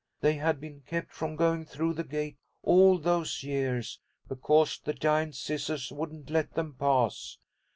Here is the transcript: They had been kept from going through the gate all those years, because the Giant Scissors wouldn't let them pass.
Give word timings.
They 0.21 0.33
had 0.33 0.59
been 0.59 0.81
kept 0.87 1.11
from 1.13 1.35
going 1.35 1.63
through 1.63 1.93
the 1.93 2.03
gate 2.03 2.39
all 2.63 2.97
those 2.97 3.43
years, 3.43 3.99
because 4.27 4.79
the 4.79 4.93
Giant 4.95 5.35
Scissors 5.35 5.91
wouldn't 5.91 6.31
let 6.31 6.55
them 6.55 6.73
pass. 6.73 7.37